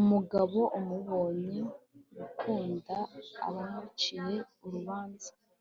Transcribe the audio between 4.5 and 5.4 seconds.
urubanza